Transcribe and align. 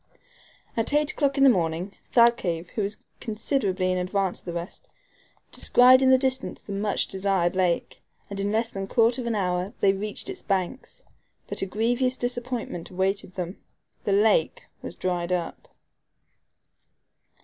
At 0.75 0.93
eight 0.95 1.11
o'clock 1.11 1.37
in 1.37 1.43
the 1.43 1.51
evening, 1.55 1.93
Thalcave, 2.11 2.71
who 2.71 2.81
was 2.81 3.03
considerably 3.19 3.91
in 3.91 3.99
advance 3.99 4.39
of 4.39 4.45
the 4.45 4.53
rest, 4.53 4.87
descried 5.51 6.01
in 6.01 6.09
the 6.09 6.17
distance 6.17 6.59
the 6.59 6.71
much 6.73 7.05
desired 7.05 7.55
lake, 7.55 8.01
and 8.27 8.39
in 8.39 8.51
less 8.51 8.71
than 8.71 8.85
a 8.85 8.87
quarter 8.87 9.21
of 9.21 9.27
an 9.27 9.35
hour 9.35 9.73
they 9.79 9.93
reached 9.93 10.27
its 10.27 10.41
banks; 10.41 11.03
but 11.47 11.61
a 11.61 11.67
grievous 11.67 12.17
disappointment 12.17 12.89
awaited 12.89 13.35
them 13.35 13.59
the 14.03 14.11
lake 14.11 14.63
was 14.81 14.95
dried 14.95 15.31
up. 15.31 15.67